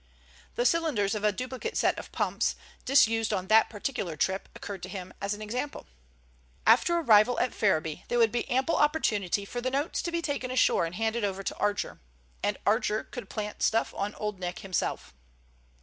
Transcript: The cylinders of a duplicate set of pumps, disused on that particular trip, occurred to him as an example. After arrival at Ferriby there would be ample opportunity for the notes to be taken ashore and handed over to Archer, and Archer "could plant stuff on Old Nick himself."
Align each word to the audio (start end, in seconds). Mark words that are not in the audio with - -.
The 0.55 0.65
cylinders 0.65 1.13
of 1.13 1.23
a 1.23 1.31
duplicate 1.31 1.77
set 1.77 1.99
of 1.99 2.11
pumps, 2.11 2.55
disused 2.85 3.31
on 3.31 3.49
that 3.49 3.69
particular 3.69 4.15
trip, 4.17 4.49
occurred 4.55 4.81
to 4.81 4.89
him 4.89 5.13
as 5.21 5.35
an 5.35 5.43
example. 5.43 5.85
After 6.65 6.97
arrival 6.97 7.39
at 7.39 7.53
Ferriby 7.53 8.05
there 8.07 8.17
would 8.17 8.31
be 8.31 8.49
ample 8.49 8.77
opportunity 8.77 9.45
for 9.45 9.61
the 9.61 9.69
notes 9.69 10.01
to 10.01 10.11
be 10.11 10.23
taken 10.23 10.49
ashore 10.49 10.87
and 10.87 10.95
handed 10.95 11.23
over 11.23 11.43
to 11.43 11.57
Archer, 11.57 11.99
and 12.41 12.57
Archer 12.65 13.03
"could 13.03 13.29
plant 13.29 13.61
stuff 13.61 13.93
on 13.95 14.15
Old 14.15 14.39
Nick 14.39 14.61
himself." 14.61 15.13